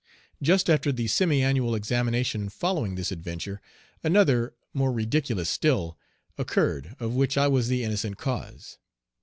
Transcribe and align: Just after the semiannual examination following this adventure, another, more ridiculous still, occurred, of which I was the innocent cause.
Just 0.41 0.67
after 0.67 0.91
the 0.91 1.05
semiannual 1.05 1.75
examination 1.77 2.49
following 2.49 2.95
this 2.95 3.11
adventure, 3.11 3.61
another, 4.03 4.55
more 4.73 4.91
ridiculous 4.91 5.47
still, 5.47 5.95
occurred, 6.39 6.95
of 6.99 7.13
which 7.13 7.37
I 7.37 7.47
was 7.47 7.67
the 7.67 7.83
innocent 7.83 8.17
cause. 8.17 8.79